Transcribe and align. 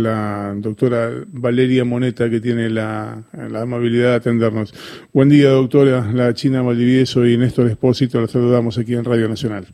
la 0.00 0.52
doctora 0.54 1.10
Valeria 1.26 1.84
Moneta, 1.84 2.30
que 2.30 2.38
tiene 2.38 2.70
la, 2.70 3.24
amabilidad 3.32 4.10
de 4.10 4.14
atendernos. 4.14 4.72
Buen 5.12 5.28
día, 5.28 5.48
doctora. 5.48 6.06
La 6.14 6.32
China 6.34 6.62
Valdivieso 6.62 7.26
y 7.26 7.36
Néstor 7.36 7.66
Espósito, 7.66 8.20
la 8.20 8.28
saludamos 8.28 8.78
aquí 8.78 8.94
en 8.94 9.04
Radio 9.04 9.28
Nacional. 9.28 9.66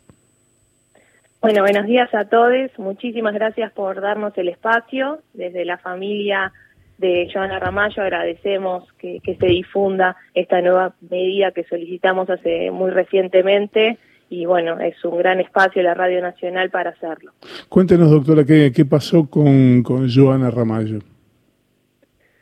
Bueno, 1.43 1.61
buenos 1.61 1.85
días 1.85 2.09
a 2.15 2.25
todos. 2.25 2.71
Muchísimas 2.79 3.35
gracias 3.35 3.71
por 3.73 4.01
darnos 4.01 4.33
el 4.39 4.49
espacio. 4.49 5.19
Desde 5.35 5.67
la 5.67 5.77
familia 5.77 6.55
de 6.97 7.29
Joana 7.31 7.59
Ramallo 7.59 8.03
agradecemos 8.03 8.91
que 8.97 9.21
se 9.39 9.47
difunda 9.47 10.17
esta 10.33 10.63
nueva 10.63 10.95
medida 11.11 11.53
que 11.53 11.65
solicitamos 11.65 12.31
hace 12.31 12.71
muy 12.71 12.93
recientemente 12.93 13.99
y 14.31 14.47
bueno, 14.47 14.81
es 14.81 15.03
un 15.05 15.19
gran 15.19 15.41
espacio 15.41 15.83
la 15.83 15.95
Radio 15.95 16.21
Nacional 16.21 16.71
para 16.71 16.91
hacerlo. 16.91 17.33
Cuéntenos, 17.69 18.11
doctora, 18.11 18.45
¿qué, 18.45 18.73
qué 18.75 18.85
pasó 18.85 19.29
con, 19.29 19.83
con 19.83 20.09
Joana 20.11 20.51
Ramallo? 20.51 21.01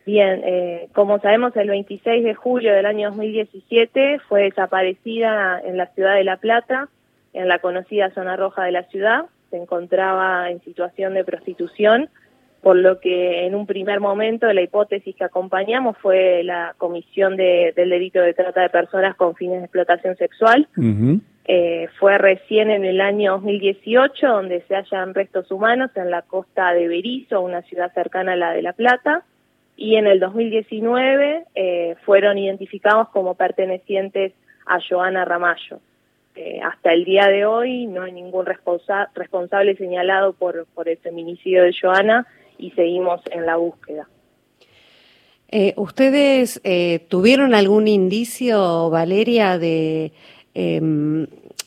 Bien, 0.05 0.43
eh, 0.45 0.89
como 0.95 1.21
sabemos, 1.21 1.57
el 1.57 1.69
26 1.69 2.25
de 2.25 2.35
julio 2.35 2.73
del 2.75 2.87
año 2.87 3.09
2017 3.11 4.21
fue 4.29 4.45
desaparecida 4.45 5.61
en 5.65 5.77
la 5.77 5.87
ciudad 5.87 6.17
de 6.17 6.25
La 6.25 6.39
Plata, 6.39 6.89
en 7.33 7.47
la 7.47 7.61
conocida 7.61 8.11
zona 8.11 8.37
roja 8.37 8.65
de 8.65 8.73
la 8.73 8.83
ciudad. 8.85 9.27
Se 9.51 9.57
encontraba 9.57 10.51
en 10.51 10.61
situación 10.63 11.15
de 11.15 11.25
prostitución, 11.25 12.09
por 12.63 12.77
lo 12.77 12.99
que 12.99 13.47
en 13.47 13.55
un 13.55 13.67
primer 13.67 14.01
momento 14.01 14.53
la 14.53 14.63
hipótesis 14.63 15.15
que 15.15 15.25
acompañamos 15.25 15.97
fue 15.99 16.43
la 16.43 16.75
comisión 16.79 17.37
de, 17.37 17.73
del 17.77 17.91
delito 17.91 18.21
de 18.21 18.35
trata 18.35 18.63
de 18.63 18.71
personas 18.71 19.15
con 19.15 19.37
fines 19.37 19.59
de 19.59 19.65
explotación 19.65 20.17
sexual. 20.17 20.69
Eh, 21.45 21.89
fue 21.99 22.19
recién 22.19 22.71
en 22.71 22.85
el 22.85 23.01
año 23.01 23.33
2018 23.33 24.29
donde 24.29 24.63
se 24.69 24.77
hallan 24.77 25.13
restos 25.13 25.51
humanos 25.51 25.91
en 25.97 26.11
la 26.11 26.23
costa 26.23 26.73
de 26.73 26.87
Berizo, 26.87 27.41
una 27.41 27.63
ciudad 27.63 27.93
cercana 27.95 28.35
a 28.35 28.37
la 28.37 28.53
de 28.53 28.63
La 28.63 28.73
Plata, 28.73 29.25
y 29.77 29.97
en 29.97 30.07
el 30.07 30.21
2019 30.21 31.45
eh, 31.55 31.97
fueron 32.05 32.39
identificados 32.39 33.09
como 33.09 33.35
pertenecientes 33.35 34.33
a 34.67 34.79
Joana 34.89 35.25
Ramallo. 35.25 35.81
Eh, 36.37 36.61
hasta 36.63 36.93
el 36.93 37.05
día 37.05 37.27
de 37.27 37.45
hoy 37.45 37.87
no 37.87 38.03
hay 38.05 38.13
ningún 38.13 38.47
responsable 38.47 39.77
señalado 39.77 40.35
por, 40.35 40.67
por 40.75 40.89
el 40.89 40.97
feminicidio 40.99 41.65
de 41.65 41.75
Joana 41.79 42.27
y 42.57 42.71
seguimos 42.71 43.21
en 43.33 43.47
la 43.47 43.57
búsqueda. 43.57 44.07
¿Ustedes 45.77 46.63
tuvieron 47.09 47.53
algún 47.53 47.87
indicio, 47.87 48.89
Valeria, 48.89 49.59
de 49.59 50.13
eh, 50.55 50.81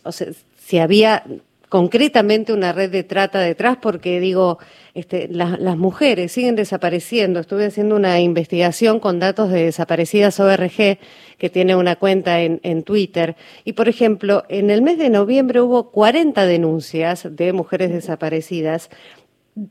o 0.05 0.11
sea, 0.11 0.27
si 0.57 0.79
había 0.79 1.23
concretamente 1.69 2.53
una 2.53 2.71
red 2.71 2.91
de 2.91 3.03
trata 3.03 3.39
detrás, 3.39 3.77
porque 3.81 4.19
digo, 4.19 4.59
este, 4.93 5.27
las 5.27 5.77
mujeres 5.77 6.31
siguen 6.31 6.55
desapareciendo. 6.55 7.39
Estuve 7.39 7.65
haciendo 7.65 7.95
una 7.95 8.19
investigación 8.21 8.99
con 8.99 9.19
datos 9.19 9.51
de 9.51 9.65
Desaparecidas 9.65 10.39
ORG, 10.39 10.99
que 11.37 11.49
tiene 11.49 11.75
una 11.75 11.97
cuenta 11.97 12.39
en, 12.41 12.83
Twitter. 12.83 13.35
Y, 13.65 13.73
por 13.73 13.89
ejemplo, 13.89 14.45
en 14.47 14.69
el 14.69 14.81
mes 14.81 14.97
de 14.97 15.09
noviembre 15.09 15.59
hubo 15.59 15.91
40 15.91 16.45
denuncias 16.45 17.27
de 17.29 17.51
mujeres 17.51 17.91
desaparecidas. 17.91 18.89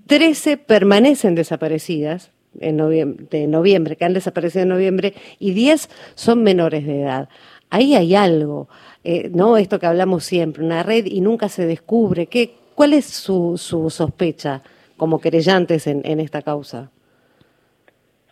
13 0.07 0.59
permanecen 0.59 1.35
desaparecidas 1.35 2.33
en 2.61 2.77
de 3.31 3.47
noviembre, 3.47 3.97
que 3.97 4.05
han 4.05 4.15
desaparecido 4.15 4.63
en 4.63 4.69
noviembre, 4.69 5.15
y 5.39 5.53
10 5.53 5.89
son 6.15 6.43
menores 6.43 6.87
de 6.87 7.03
edad. 7.03 7.29
Ahí 7.75 7.97
hay 7.97 8.15
algo. 8.15 8.69
Eh, 9.03 9.31
¿no? 9.35 9.57
Esto 9.57 9.81
que 9.81 9.87
hablamos 9.87 10.23
siempre, 10.25 10.63
una 10.63 10.85
red 10.85 11.07
y 11.07 11.21
nunca 11.21 11.49
se 11.49 11.67
descubre. 11.67 12.27
¿Qué, 12.27 12.55
¿Cuál 12.77 12.93
es 12.93 13.07
su, 13.07 13.59
su 13.59 13.91
sospecha 13.91 14.63
como 14.97 15.21
querellantes 15.21 15.89
en, 15.89 16.03
en 16.05 16.21
esta 16.21 16.41
causa? 16.43 16.93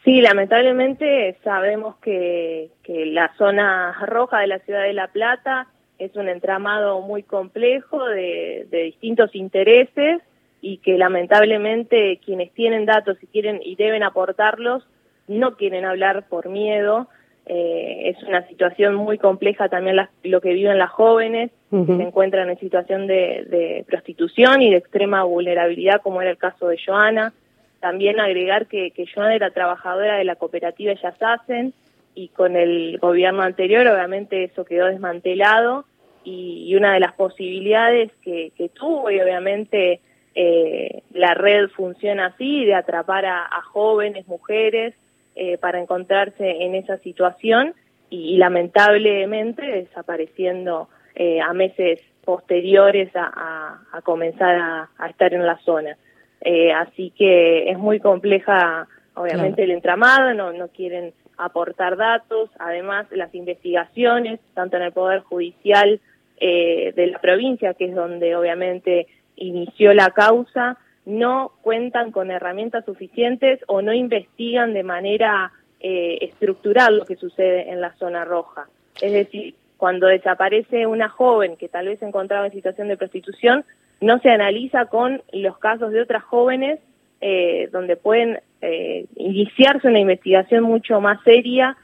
Sí, 0.04 0.20
lamentablemente 0.20 1.36
sabemos 1.42 1.96
que, 1.96 2.70
que 2.84 3.04
la 3.06 3.34
zona 3.36 3.92
roja 4.06 4.38
de 4.38 4.46
la 4.46 4.60
ciudad 4.60 4.84
de 4.84 4.92
La 4.92 5.08
Plata 5.08 5.66
es 5.98 6.14
un 6.14 6.28
entramado 6.28 7.00
muy 7.00 7.24
complejo 7.24 8.04
de, 8.04 8.68
de 8.70 8.82
distintos 8.84 9.34
intereses 9.34 10.22
y 10.60 10.76
que 10.78 10.98
lamentablemente 10.98 12.20
quienes 12.24 12.52
tienen 12.52 12.86
datos 12.86 13.16
y 13.20 13.26
quieren 13.26 13.60
y 13.64 13.74
deben 13.74 14.04
aportarlos 14.04 14.84
no 15.26 15.56
quieren 15.56 15.84
hablar 15.84 16.28
por 16.28 16.48
miedo 16.48 17.08
eh, 17.46 18.14
es 18.14 18.22
una 18.22 18.46
situación 18.46 18.94
muy 18.94 19.18
compleja 19.18 19.68
también 19.68 19.96
lo 20.22 20.40
que 20.40 20.52
viven 20.52 20.78
las 20.78 20.90
jóvenes, 20.90 21.50
que 21.70 21.86
se 21.86 22.02
encuentran 22.02 22.50
en 22.50 22.58
situación 22.58 23.06
de, 23.06 23.84
prostitución 23.88 24.62
y 24.62 24.70
de 24.70 24.76
extrema 24.76 25.24
vulnerabilidad, 25.24 26.02
como 26.02 26.20
era 26.20 26.30
el 26.30 26.36
caso 26.36 26.68
de 26.68 26.78
Joana. 26.84 27.32
También 27.80 28.20
agregar 28.20 28.66
que, 28.66 28.92
que 28.92 29.06
Joana 29.12 29.34
era 29.34 29.50
trabajadora 29.50 30.18
de 30.18 30.24
la 30.24 30.36
cooperativa 30.36 30.92
Ellas 30.92 31.16
Hacen 31.20 31.72
y 32.14 32.28
con 32.28 32.56
el 32.56 32.98
gobierno 32.98 33.42
anterior 33.42 33.86
obviamente 33.88 34.44
eso 34.44 34.64
quedó 34.64 34.86
desmantelado 34.86 35.86
y, 36.24 36.74
una 36.76 36.92
de 36.92 37.00
las 37.00 37.14
posibilidades 37.14 38.12
que, 38.22 38.52
tuvo 38.74 39.10
y 39.10 39.20
obviamente 39.20 40.00
eh, 40.34 41.02
la 41.12 41.34
red 41.34 41.68
funciona 41.70 42.26
así, 42.26 42.64
de 42.64 42.74
atrapar 42.74 43.26
a 43.26 43.62
jóvenes, 43.62 44.28
mujeres, 44.28 44.94
eh, 45.34 45.56
para 45.58 45.80
encontrarse 45.80 46.62
en 46.62 46.74
esa 46.74 46.98
situación 46.98 47.74
y, 48.10 48.36
lamentablemente 48.36 49.62
desapareciendo 49.62 50.88
eh, 51.14 51.40
a 51.40 51.54
meses 51.54 52.00
posteriores 52.22 53.10
a, 53.14 53.80
comenzar 54.04 54.88
a, 54.98 55.08
estar 55.08 55.32
en 55.32 55.46
la 55.46 55.58
zona. 55.60 55.96
Eh, 56.42 56.72
así 56.72 57.14
que 57.16 57.70
es 57.70 57.78
muy 57.78 57.98
compleja, 57.98 58.86
obviamente, 59.14 59.62
el 59.62 59.70
entramado, 59.70 60.34
no, 60.34 60.52
no 60.52 60.68
quieren 60.68 61.14
aportar 61.38 61.96
datos, 61.96 62.50
además 62.58 63.06
las 63.10 63.34
investigaciones, 63.34 64.38
tanto 64.52 64.76
en 64.76 64.82
el 64.82 64.92
Poder 64.92 65.20
Judicial 65.20 66.00
de 66.38 67.08
la 67.10 67.20
provincia, 67.20 67.72
que 67.74 67.84
es 67.86 67.94
donde 67.94 68.34
obviamente 68.34 69.06
inició 69.36 69.94
la 69.94 70.10
causa, 70.10 70.76
no 71.04 71.52
cuentan 71.62 72.12
con 72.12 72.30
herramientas 72.30 72.84
suficientes 72.84 73.60
o 73.66 73.82
no 73.82 73.92
investigan 73.92 74.72
de 74.72 74.82
manera 74.82 75.52
eh, 75.80 76.18
estructural 76.20 76.98
lo 76.98 77.04
que 77.04 77.16
sucede 77.16 77.70
en 77.70 77.80
la 77.80 77.92
zona 77.94 78.24
roja. 78.24 78.68
Es 79.00 79.12
decir, 79.12 79.54
cuando 79.76 80.06
desaparece 80.06 80.86
una 80.86 81.08
joven 81.08 81.56
que 81.56 81.68
tal 81.68 81.86
vez 81.86 81.98
se 81.98 82.06
encontraba 82.06 82.46
en 82.46 82.52
situación 82.52 82.88
de 82.88 82.96
prostitución, 82.96 83.64
no 84.00 84.20
se 84.20 84.30
analiza 84.30 84.86
con 84.86 85.22
los 85.32 85.58
casos 85.58 85.92
de 85.92 86.02
otras 86.02 86.22
jóvenes 86.22 86.78
eh, 87.20 87.68
donde 87.72 87.96
pueden 87.96 88.40
eh, 88.60 89.06
iniciarse 89.16 89.88
una 89.88 89.98
investigación 89.98 90.62
mucho 90.64 91.00
más 91.00 91.20
seria, 91.24 91.76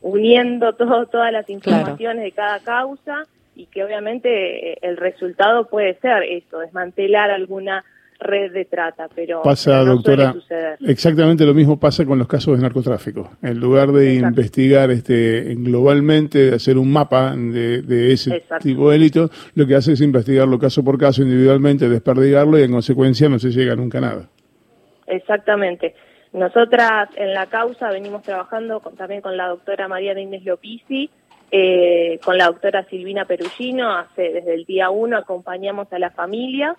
uniendo 0.00 0.72
todo, 0.76 1.06
todas 1.06 1.32
las 1.32 1.48
informaciones 1.50 2.24
de 2.24 2.32
cada 2.32 2.60
causa 2.60 3.26
y 3.54 3.66
que 3.66 3.84
obviamente 3.84 4.84
el 4.86 4.96
resultado 4.96 5.68
puede 5.68 5.94
ser 6.00 6.22
esto, 6.22 6.60
desmantelar 6.60 7.30
alguna 7.30 7.84
red 8.22 8.52
de 8.52 8.64
trata, 8.64 9.08
pero 9.14 9.42
pasa, 9.42 9.84
doctora, 9.84 10.34
exactamente 10.80 11.44
lo 11.44 11.54
mismo 11.54 11.78
pasa 11.78 12.04
con 12.04 12.18
los 12.18 12.28
casos 12.28 12.56
de 12.56 12.62
narcotráfico. 12.62 13.30
En 13.42 13.58
lugar 13.58 13.92
de 13.92 14.14
investigar 14.14 14.90
este 14.90 15.54
globalmente, 15.56 16.50
de 16.50 16.56
hacer 16.56 16.78
un 16.78 16.92
mapa 16.92 17.34
de, 17.36 18.12
ese 18.12 18.42
tipo 18.60 18.90
de 18.90 18.98
delito, 18.98 19.30
lo 19.54 19.66
que 19.66 19.74
hace 19.74 19.92
es 19.92 20.00
investigarlo 20.00 20.58
caso 20.58 20.84
por 20.84 20.98
caso, 20.98 21.22
individualmente, 21.22 21.88
desperdigarlo 21.88 22.58
y 22.58 22.62
en 22.62 22.72
consecuencia 22.72 23.28
no 23.28 23.38
se 23.38 23.50
llega 23.50 23.74
nunca 23.76 23.98
a 23.98 24.00
nada. 24.02 24.28
Exactamente. 25.06 25.94
Nosotras 26.32 27.10
en 27.16 27.34
la 27.34 27.46
causa 27.46 27.90
venimos 27.90 28.22
trabajando 28.22 28.80
también 28.96 29.20
con 29.20 29.36
la 29.36 29.48
doctora 29.48 29.88
María 29.88 30.18
Inés 30.18 30.44
Lopisi, 30.44 31.10
eh, 31.50 32.18
con 32.24 32.38
la 32.38 32.46
doctora 32.46 32.84
Silvina 32.84 33.26
Perugino, 33.26 33.94
hace 33.94 34.30
desde 34.32 34.54
el 34.54 34.64
día 34.64 34.88
uno 34.88 35.18
acompañamos 35.18 35.92
a 35.92 35.98
la 35.98 36.10
familia 36.10 36.74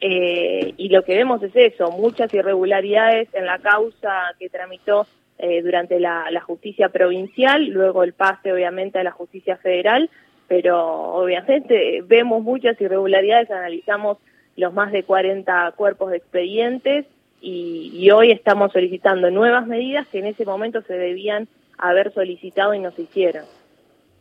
eh, 0.00 0.74
y 0.76 0.88
lo 0.88 1.02
que 1.04 1.16
vemos 1.16 1.42
es 1.42 1.54
eso, 1.54 1.90
muchas 1.90 2.32
irregularidades 2.34 3.28
en 3.32 3.46
la 3.46 3.58
causa 3.58 4.34
que 4.38 4.50
tramitó 4.50 5.06
eh, 5.38 5.62
durante 5.62 5.98
la, 6.00 6.40
justicia 6.46 6.90
provincial, 6.90 7.66
luego 7.66 8.02
el 8.02 8.12
pase 8.12 8.52
obviamente 8.52 8.98
a 8.98 9.04
la 9.04 9.10
justicia 9.10 9.56
federal, 9.56 10.10
pero 10.48 11.14
obviamente 11.14 12.02
vemos 12.06 12.42
muchas 12.42 12.80
irregularidades, 12.80 13.50
analizamos 13.50 14.18
los 14.56 14.72
más 14.72 14.92
de 14.92 15.02
40 15.02 15.72
cuerpos 15.76 16.10
de 16.10 16.18
expedientes 16.18 17.06
y, 17.40 17.90
y 17.94 18.10
hoy 18.10 18.30
estamos 18.30 18.72
solicitando 18.72 19.30
nuevas 19.30 19.66
medidas 19.66 20.06
que 20.08 20.18
en 20.18 20.26
ese 20.26 20.44
momento 20.44 20.82
se 20.82 20.94
debían 20.94 21.48
haber 21.78 22.12
solicitado 22.12 22.74
y 22.74 22.78
no 22.78 22.90
se 22.92 23.02
hicieron. 23.02 23.44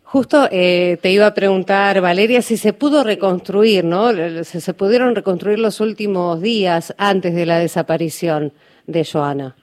Justo 0.05 0.47
eh, 0.51 0.97
te 1.01 1.11
iba 1.11 1.25
a 1.25 1.33
preguntar, 1.33 1.99
Valeria, 1.99 2.43
si 2.43 2.57
se 2.57 2.73
pudo 2.73 3.03
reconstruir, 3.03 3.83
¿no? 3.83 4.11
Si 4.43 4.61
se 4.61 4.73
pudieron 4.75 5.15
reconstruir 5.15 5.57
los 5.57 5.81
últimos 5.81 6.41
días 6.41 6.93
antes 6.99 7.33
de 7.33 7.45
la 7.47 7.57
desaparición 7.57 8.53
de 8.85 9.03
Joana. 9.03 9.55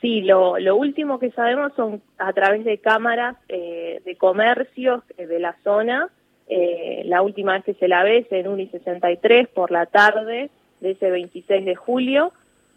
Sí, 0.00 0.22
lo, 0.22 0.58
lo 0.58 0.76
último 0.76 1.18
que 1.18 1.32
sabemos 1.32 1.72
son 1.74 2.00
a 2.18 2.32
través 2.32 2.64
de 2.64 2.78
cámaras 2.78 3.36
eh, 3.48 4.00
de 4.04 4.16
comercios 4.16 5.02
eh, 5.18 5.26
de 5.26 5.40
la 5.40 5.56
zona. 5.64 6.08
la 7.04 7.22
última 7.22 7.54
vez 7.54 7.64
que 7.64 7.74
se 7.74 7.88
la 7.88 8.04
ve 8.04 8.18
es 8.18 8.32
en 8.32 8.46
Uni 8.46 8.68
63 8.68 9.48
por 9.48 9.72
la 9.72 9.86
tarde 9.86 10.50
de 10.80 10.90
ese 10.92 11.10
26 11.10 11.64
de 11.64 11.74
julio. 11.74 12.32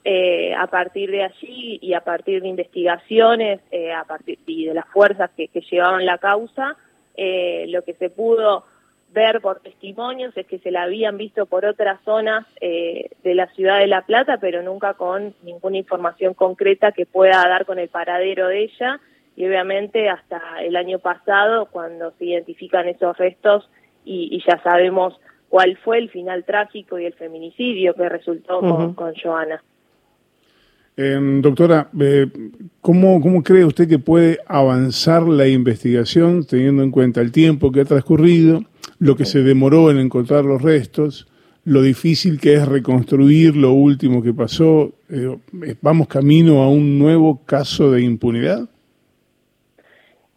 Eh, 0.05 0.53
a 0.53 0.67
partir 0.67 1.11
de 1.11 1.23
allí 1.23 1.79
y 1.81 1.93
a 1.93 2.01
partir 2.01 2.41
de 2.41 2.49
investigaciones 2.49 3.61
eh, 3.71 3.93
a 3.93 4.03
partir 4.03 4.37
y 4.45 4.65
de 4.65 4.73
las 4.73 4.85
fuerzas 4.87 5.31
que, 5.37 5.47
llevaban 5.47 6.05
la 6.05 6.17
causa, 6.17 6.75
eh, 7.15 7.67
lo 7.69 7.83
que 7.83 7.93
se 7.93 8.09
pudo 8.09 8.65
ver 9.13 9.39
por 9.39 9.61
testimonios 9.61 10.35
es 10.35 10.45
que 10.45 10.59
se 10.59 10.71
la 10.71 10.83
habían 10.83 11.17
visto 11.17 11.45
por 11.45 11.63
otras 11.63 12.01
zonas 12.03 12.45
de 12.59 13.35
la 13.35 13.45
ciudad 13.53 13.77
de 13.77 13.85
La 13.85 14.01
Plata, 14.01 14.39
pero 14.41 14.63
nunca 14.63 14.95
con 14.95 15.35
ninguna 15.43 15.77
información 15.77 16.33
concreta 16.33 16.91
que 16.91 17.05
pueda 17.05 17.47
dar 17.47 17.65
con 17.65 17.77
el 17.77 17.89
paradero 17.89 18.47
de 18.47 18.63
ella. 18.63 18.99
Y 19.35 19.45
obviamente 19.45 20.09
hasta 20.09 20.41
el 20.63 20.75
año 20.75 20.97
pasado, 20.97 21.67
cuando 21.67 22.11
se 22.17 22.25
identifican 22.25 22.87
esos 22.87 23.15
restos 23.17 23.69
y, 24.03 24.43
ya 24.47 24.61
sabemos 24.63 25.19
cuál 25.47 25.77
fue 25.77 25.99
el 25.99 26.09
final 26.09 26.43
trágico 26.43 26.97
y 26.97 27.05
el 27.05 27.13
feminicidio 27.13 27.93
que 27.93 28.09
resultó 28.09 28.61
con, 28.61 28.95
con 28.95 29.13
Joana. 29.13 29.61
Em, 30.95 31.41
doctora, 31.41 31.89
eh, 31.99 32.27
¿cómo, 32.79 33.19
¿cómo, 33.19 33.41
cree 33.41 33.65
usted 33.65 33.89
que 33.89 33.97
puede 33.97 34.37
avanzar 34.45 35.23
la 35.23 35.47
investigación 35.47 36.45
teniendo 36.45 36.83
en 36.83 36.91
cuenta 36.91 37.19
el 37.19 37.31
tiempo 37.31 37.71
que 37.71 37.81
ha 37.81 37.85
transcurrido, 37.85 38.61
lo 38.99 39.15
que 39.15 39.25
se 39.25 39.41
demoró 39.41 39.89
en 39.89 39.97
encontrar 39.97 40.45
los 40.45 40.61
restos, 40.61 41.27
lo 41.65 41.81
difícil 41.81 42.39
que 42.39 42.53
es 42.53 42.67
reconstruir 42.67 43.55
lo 43.55 43.71
último 43.71 44.21
que 44.21 44.33
pasó? 44.33 44.93
Eh, 45.09 45.35
¿Vamos 45.81 46.07
camino 46.07 46.61
a 46.61 46.69
un 46.69 46.99
nuevo 46.99 47.43
caso 47.43 47.91
de 47.91 48.03
impunidad? 48.03 48.69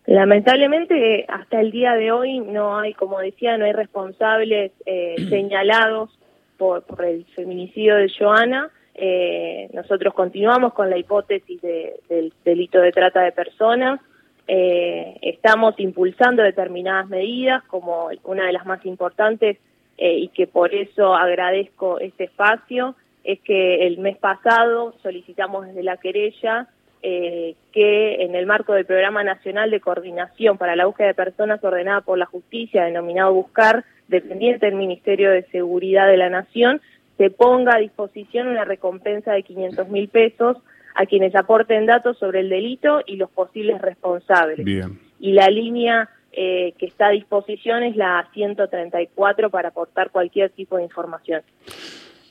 Lamentablemente, 0.06 1.26
hasta 1.28 1.60
el 1.60 1.70
día 1.70 1.94
de 1.94 2.12
hoy 2.12 2.38
no 2.38 2.78
hay, 2.78 2.94
como 2.94 3.18
decía, 3.18 3.58
no 3.58 3.66
hay 3.66 3.72
responsables 3.72 4.72
eh, 4.86 5.16
señalados 5.28 6.16
por, 6.56 6.84
por 6.84 7.04
el 7.04 7.26
feminicidio 7.34 7.96
de 7.96 8.10
Joana. 8.16 8.70
Eh, 8.98 9.68
nosotros 9.74 10.14
continuamos 10.14 10.72
con 10.72 10.88
la 10.88 10.96
hipótesis 10.96 11.60
del 11.60 12.32
delito 12.44 12.80
de 12.80 12.92
trata 12.92 13.20
de 13.20 13.32
personas. 13.32 14.00
Eh, 14.48 15.18
estamos 15.20 15.74
impulsando 15.78 16.42
determinadas 16.42 17.06
medidas, 17.08 17.62
como 17.64 18.08
una 18.24 18.46
de 18.46 18.52
las 18.52 18.64
más 18.64 18.84
importantes 18.86 19.58
eh, 19.98 20.18
y 20.18 20.28
que 20.28 20.46
por 20.46 20.74
eso 20.74 21.14
agradezco 21.14 22.00
este 22.00 22.24
espacio, 22.24 22.94
es 23.22 23.38
que 23.40 23.86
el 23.86 23.98
mes 23.98 24.16
pasado 24.16 24.94
solicitamos 25.02 25.66
desde 25.66 25.82
la 25.82 25.98
querella 25.98 26.68
que 27.02 28.24
en 28.24 28.34
el 28.34 28.46
marco 28.46 28.72
del 28.72 28.84
Programa 28.84 29.22
Nacional 29.22 29.70
de 29.70 29.78
Coordinación 29.78 30.58
para 30.58 30.74
la 30.74 30.86
Búsqueda 30.86 31.06
de 31.06 31.14
Personas 31.14 31.62
ordenada 31.62 32.00
por 32.00 32.18
la 32.18 32.26
Justicia, 32.26 32.82
denominado 32.82 33.32
Buscar, 33.32 33.84
dependiente 34.08 34.66
del 34.66 34.74
Ministerio 34.74 35.30
de 35.30 35.44
Seguridad 35.52 36.08
de 36.08 36.16
la 36.16 36.30
Nación, 36.30 36.80
se 37.18 37.30
ponga 37.30 37.76
a 37.76 37.78
disposición 37.78 38.48
una 38.48 38.64
recompensa 38.64 39.32
de 39.32 39.42
500 39.42 39.88
mil 39.88 40.08
pesos 40.08 40.58
a 40.94 41.06
quienes 41.06 41.34
aporten 41.34 41.86
datos 41.86 42.18
sobre 42.18 42.40
el 42.40 42.48
delito 42.48 43.00
y 43.06 43.16
los 43.16 43.30
posibles 43.30 43.80
responsables. 43.80 44.64
Bien. 44.64 44.98
Y 45.20 45.32
la 45.32 45.48
línea 45.48 46.08
eh, 46.32 46.74
que 46.78 46.86
está 46.86 47.06
a 47.06 47.10
disposición 47.10 47.82
es 47.82 47.96
la 47.96 48.28
134 48.34 49.50
para 49.50 49.68
aportar 49.68 50.10
cualquier 50.10 50.50
tipo 50.50 50.76
de 50.76 50.84
información. 50.84 51.42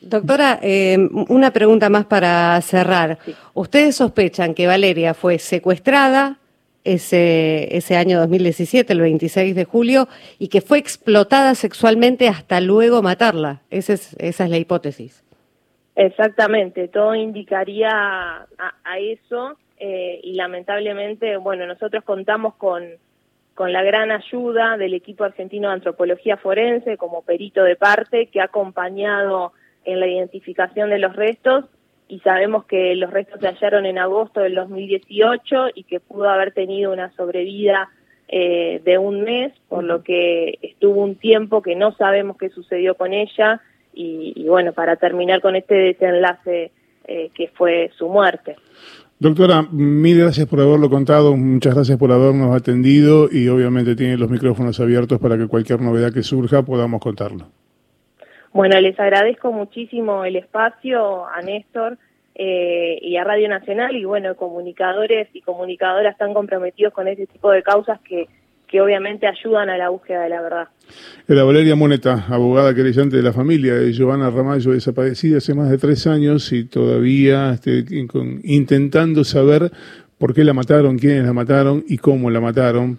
Doctora, 0.01 0.59
eh, 0.61 0.97
una 1.29 1.51
pregunta 1.51 1.89
más 1.89 2.05
para 2.05 2.61
cerrar. 2.61 3.17
¿Ustedes 3.53 3.95
sospechan 3.95 4.53
que 4.53 4.67
Valeria 4.67 5.15
fue 5.15 5.39
secuestrada, 5.39 6.37
ese, 6.85 7.75
ese 7.75 7.97
año 7.97 8.19
2017, 8.19 8.93
el 8.93 9.01
26 9.01 9.55
de 9.55 9.65
julio, 9.65 10.07
y 10.39 10.47
que 10.47 10.61
fue 10.61 10.77
explotada 10.77 11.55
sexualmente 11.55 12.29
hasta 12.29 12.61
luego 12.61 13.01
matarla. 13.01 13.61
Esa 13.69 13.93
es, 13.93 14.15
esa 14.19 14.45
es 14.45 14.49
la 14.49 14.57
hipótesis. 14.57 15.23
Exactamente, 15.95 16.87
todo 16.87 17.15
indicaría 17.15 17.89
a, 17.89 18.99
eso 18.99 19.57
eh, 19.77 20.19
y 20.23 20.33
lamentablemente, 20.33 21.37
bueno, 21.37 21.65
nosotros 21.65 22.03
contamos 22.03 22.55
con, 22.55 22.83
con 23.53 23.71
la 23.71 23.81
gran 23.81 24.11
ayuda 24.11 24.77
del 24.77 24.93
equipo 24.93 25.23
argentino 25.23 25.69
de 25.69 25.75
antropología 25.75 26.37
forense 26.37 26.97
como 26.97 27.21
perito 27.21 27.63
de 27.63 27.77
parte 27.77 28.27
que 28.27 28.41
ha 28.41 28.45
acompañado 28.45 29.53
en 29.85 30.01
la 30.01 30.07
identificación 30.07 30.89
de 30.89 30.99
los 30.99 31.15
restos 31.15 31.65
y 32.07 32.19
sabemos 32.19 32.65
que 32.65 32.95
los 32.95 33.11
restos 33.11 33.39
se 33.41 33.47
hallaron 33.47 33.85
en 33.85 33.97
agosto 33.97 34.41
del 34.41 34.55
2018 34.55 35.69
y 35.75 35.83
que 35.83 35.99
pudo 35.99 36.29
haber 36.29 36.53
tenido 36.53 36.91
una 36.91 37.11
sobrevida 37.15 37.89
eh, 38.27 38.81
de 38.83 38.97
un 38.97 39.23
mes, 39.23 39.53
por 39.69 39.83
lo 39.83 40.03
que 40.03 40.57
estuvo 40.61 41.01
un 41.01 41.15
tiempo 41.15 41.61
que 41.61 41.75
no 41.75 41.95
sabemos 41.95 42.37
qué 42.37 42.49
sucedió 42.49 42.95
con 42.95 43.13
ella 43.13 43.61
y, 43.93 44.45
bueno, 44.47 44.73
para 44.73 44.97
terminar 44.97 45.41
con 45.41 45.55
este 45.55 45.75
desenlace 45.75 46.71
eh, 47.07 47.29
que 47.33 47.47
fue 47.49 47.91
su 47.97 48.09
muerte. 48.09 48.55
Doctora, 49.17 49.65
mil 49.71 50.19
gracias 50.19 50.47
por 50.47 50.59
haberlo 50.59 50.89
contado, 50.89 51.37
muchas 51.37 51.73
gracias 51.73 51.97
por 51.97 52.11
habernos 52.11 52.53
atendido 52.53 53.29
y 53.31 53.47
obviamente 53.47 53.95
tiene 53.95 54.17
los 54.17 54.29
micrófonos 54.29 54.79
abiertos 54.81 55.19
para 55.19 55.37
que 55.37 55.47
cualquier 55.47 55.81
novedad 55.81 56.11
que 56.11 56.21
surja 56.21 56.63
podamos 56.63 56.99
contarlo. 56.99 57.47
Bueno, 58.55 58.79
les 58.79 58.97
agradezco 58.97 59.51
muchísimo 59.51 60.23
el 60.23 60.37
espacio 60.37 61.27
a 61.27 61.41
Néstor 61.41 61.97
eh, 62.35 62.97
y 63.01 63.17
a 63.17 63.25
Radio 63.25 63.49
Nacional 63.49 63.97
y 63.97 64.05
bueno, 64.05 64.33
comunicadores 64.37 65.27
y 65.33 65.41
comunicadoras 65.41 66.13
están 66.13 66.33
comprometidos 66.33 66.93
con 66.93 67.09
este 67.09 67.27
tipo 67.27 67.51
de 67.51 67.61
causas 67.61 67.99
que, 68.07 68.29
que 68.65 68.79
obviamente 68.79 69.27
ayudan 69.27 69.69
a 69.69 69.77
la 69.77 69.89
búsqueda 69.89 70.23
de 70.23 70.29
la 70.29 70.41
verdad. 70.41 70.67
Era 71.27 71.43
Valeria 71.43 71.75
Moneta, 71.75 72.27
abogada 72.29 72.73
querellante 72.73 73.17
de 73.17 73.23
la 73.23 73.33
familia 73.33 73.73
de 73.73 73.91
Giovanna 73.91 74.29
Ramallo, 74.29 74.71
desaparecida 74.71 75.39
hace 75.39 75.53
más 75.53 75.69
de 75.69 75.77
tres 75.77 76.07
años 76.07 76.53
y 76.53 76.63
todavía 76.63 77.51
este, 77.51 77.83
intentando 78.45 79.25
saber 79.25 79.69
por 80.17 80.33
qué 80.33 80.45
la 80.45 80.53
mataron, 80.53 80.97
quiénes 80.97 81.25
la 81.25 81.33
mataron 81.33 81.83
y 81.89 81.97
cómo 81.97 82.29
la 82.29 82.39
mataron. 82.39 82.97